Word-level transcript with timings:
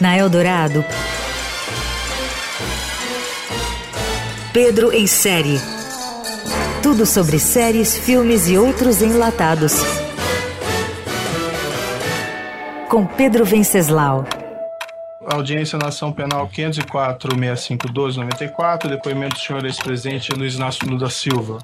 Na 0.00 0.16
Eldorado, 0.16 0.84
Pedro 4.52 4.92
em 4.92 5.06
série. 5.06 5.60
Tudo 6.82 7.06
sobre 7.06 7.38
séries, 7.38 7.96
filmes 7.96 8.48
e 8.48 8.58
outros 8.58 9.00
enlatados. 9.00 9.74
Com 12.90 13.06
Pedro 13.06 13.44
Venceslau. 13.44 14.26
Audiência 15.26 15.78
na 15.78 15.88
ação 15.88 16.12
penal 16.12 16.48
504-6512-94, 16.48 18.88
depoimento 18.88 19.36
do 19.36 19.40
senhor 19.40 19.64
ex-presidente 19.64 20.32
Luiz 20.32 20.54
Inácio 20.54 20.86
Lula 20.86 21.00
da 21.00 21.10
Silva. 21.10 21.58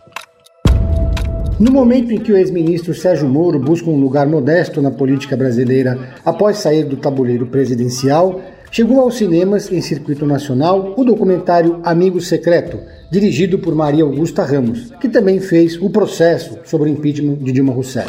No 1.62 1.70
momento 1.70 2.12
em 2.12 2.18
que 2.18 2.32
o 2.32 2.36
ex-ministro 2.36 2.92
Sérgio 2.92 3.28
Moro 3.28 3.56
busca 3.56 3.88
um 3.88 4.00
lugar 4.00 4.26
modesto 4.26 4.82
na 4.82 4.90
política 4.90 5.36
brasileira 5.36 5.96
após 6.24 6.58
sair 6.58 6.82
do 6.82 6.96
tabuleiro 6.96 7.46
presidencial, 7.46 8.40
chegou 8.68 8.98
aos 8.98 9.14
cinemas 9.14 9.70
em 9.70 9.80
circuito 9.80 10.26
nacional 10.26 10.92
o 10.96 11.04
documentário 11.04 11.78
Amigo 11.84 12.20
Secreto, 12.20 12.80
dirigido 13.12 13.60
por 13.60 13.76
Maria 13.76 14.02
Augusta 14.02 14.42
Ramos, 14.42 14.90
que 15.00 15.08
também 15.08 15.38
fez 15.38 15.80
o 15.80 15.88
processo 15.88 16.58
sobre 16.64 16.90
o 16.90 16.92
impeachment 16.92 17.36
de 17.36 17.52
Dilma 17.52 17.72
Rousseff. 17.72 18.08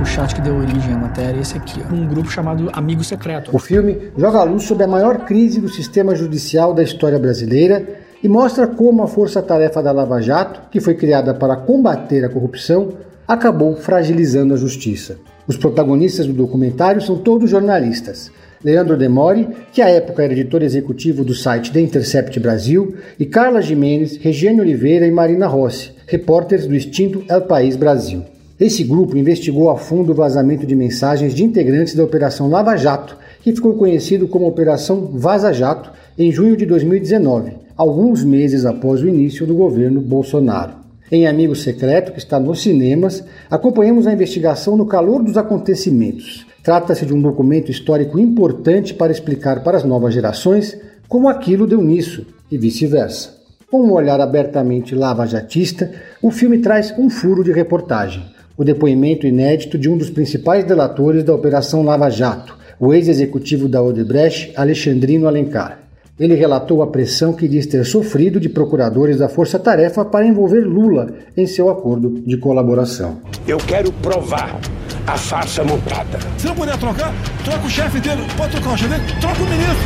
O 0.00 0.04
chat 0.04 0.34
que 0.34 0.40
deu 0.40 0.56
origem 0.56 0.94
à 0.94 0.98
matéria 0.98 1.38
é 1.38 1.42
esse 1.42 1.56
aqui, 1.56 1.80
ó. 1.88 1.94
um 1.94 2.08
grupo 2.08 2.28
chamado 2.28 2.68
Amigo 2.72 3.04
Secreto. 3.04 3.54
O 3.54 3.60
filme 3.60 3.98
joga 4.18 4.38
a 4.38 4.42
luz 4.42 4.64
sobre 4.64 4.82
a 4.82 4.88
maior 4.88 5.18
crise 5.18 5.60
do 5.60 5.68
sistema 5.68 6.16
judicial 6.16 6.74
da 6.74 6.82
história 6.82 7.20
brasileira 7.20 8.02
e 8.22 8.28
mostra 8.28 8.66
como 8.66 9.02
a 9.02 9.08
força-tarefa 9.08 9.82
da 9.82 9.90
Lava 9.90 10.20
Jato, 10.20 10.62
que 10.70 10.80
foi 10.80 10.94
criada 10.94 11.34
para 11.34 11.56
combater 11.56 12.24
a 12.24 12.28
corrupção, 12.28 12.90
acabou 13.26 13.74
fragilizando 13.76 14.54
a 14.54 14.56
justiça. 14.56 15.16
Os 15.46 15.56
protagonistas 15.56 16.26
do 16.26 16.32
documentário 16.32 17.02
são 17.02 17.18
todos 17.18 17.50
jornalistas. 17.50 18.30
Leandro 18.64 18.96
Demore, 18.96 19.48
que 19.72 19.82
à 19.82 19.88
época 19.88 20.22
era 20.22 20.32
editor 20.32 20.62
executivo 20.62 21.24
do 21.24 21.34
site 21.34 21.72
The 21.72 21.80
Intercept 21.80 22.38
Brasil, 22.38 22.94
e 23.18 23.26
Carla 23.26 23.60
Jimenez, 23.60 24.16
Regiane 24.18 24.60
Oliveira 24.60 25.04
e 25.04 25.10
Marina 25.10 25.48
Rossi, 25.48 25.90
repórteres 26.06 26.66
do 26.66 26.76
extinto 26.76 27.24
El 27.28 27.42
País 27.42 27.74
Brasil. 27.74 28.22
Esse 28.60 28.84
grupo 28.84 29.16
investigou 29.16 29.68
a 29.68 29.76
fundo 29.76 30.12
o 30.12 30.14
vazamento 30.14 30.64
de 30.64 30.76
mensagens 30.76 31.34
de 31.34 31.42
integrantes 31.42 31.96
da 31.96 32.04
Operação 32.04 32.48
Lava 32.48 32.76
Jato, 32.76 33.16
que 33.42 33.52
ficou 33.52 33.74
conhecido 33.74 34.28
como 34.28 34.46
Operação 34.46 35.10
Vaza 35.12 35.52
Jato, 35.52 35.90
em 36.16 36.30
junho 36.30 36.56
de 36.56 36.64
2019, 36.64 37.54
alguns 37.76 38.24
meses 38.24 38.64
após 38.64 39.02
o 39.02 39.08
início 39.08 39.46
do 39.46 39.54
governo 39.54 40.00
Bolsonaro. 40.00 40.74
Em 41.10 41.26
Amigo 41.26 41.54
Secreto, 41.54 42.12
que 42.12 42.18
está 42.18 42.40
nos 42.40 42.62
cinemas, 42.62 43.22
acompanhamos 43.50 44.06
a 44.06 44.12
investigação 44.12 44.76
no 44.76 44.86
calor 44.86 45.22
dos 45.22 45.36
acontecimentos. 45.36 46.46
Trata-se 46.62 47.04
de 47.04 47.12
um 47.12 47.20
documento 47.20 47.70
histórico 47.70 48.18
importante 48.18 48.94
para 48.94 49.12
explicar 49.12 49.62
para 49.62 49.76
as 49.76 49.84
novas 49.84 50.14
gerações 50.14 50.74
como 51.08 51.28
aquilo 51.28 51.66
deu 51.66 51.82
nisso 51.82 52.24
e 52.50 52.56
vice-versa. 52.56 53.34
Com 53.70 53.82
um 53.82 53.92
olhar 53.92 54.20
abertamente 54.20 54.94
lavajatista, 54.94 55.92
o 56.22 56.30
filme 56.30 56.58
traz 56.58 56.94
um 56.98 57.10
furo 57.10 57.44
de 57.44 57.52
reportagem, 57.52 58.22
o 58.56 58.64
depoimento 58.64 59.26
inédito 59.26 59.76
de 59.76 59.88
um 59.90 59.96
dos 59.96 60.08
principais 60.08 60.64
delatores 60.64 61.24
da 61.24 61.34
Operação 61.34 61.82
Lava 61.82 62.08
Jato, 62.08 62.56
o 62.80 62.94
ex-executivo 62.94 63.68
da 63.68 63.82
Odebrecht, 63.82 64.52
Alexandrino 64.56 65.28
Alencar. 65.28 65.81
Ele 66.22 66.36
relatou 66.36 66.84
a 66.84 66.86
pressão 66.86 67.32
que 67.32 67.48
diz 67.48 67.66
ter 67.66 67.84
sofrido 67.84 68.38
de 68.38 68.48
procuradores 68.48 69.18
da 69.18 69.28
Força 69.28 69.58
Tarefa 69.58 70.04
para 70.04 70.24
envolver 70.24 70.60
Lula 70.60 71.12
em 71.36 71.48
seu 71.48 71.68
acordo 71.68 72.22
de 72.24 72.36
colaboração. 72.36 73.20
Eu 73.44 73.58
quero 73.58 73.92
provar 73.94 74.60
a 75.04 75.18
farsa 75.18 75.64
montada. 75.64 76.20
Se 76.38 76.46
não 76.46 76.54
puder 76.54 76.78
trocar, 76.78 77.12
troca 77.44 77.66
o 77.66 77.68
chefe 77.68 77.98
dele. 77.98 78.22
Pode 78.36 78.52
trocar 78.52 78.74
o 78.74 78.76
chefe 78.78 78.90
dele? 78.90 79.02
Troca 79.20 79.42
o 79.42 79.46
ministro. 79.46 79.76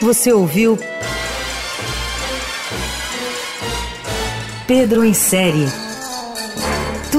Você 0.00 0.32
ouviu 0.32 0.76
Pedro 4.66 5.04
em 5.04 5.14
série. 5.14 5.85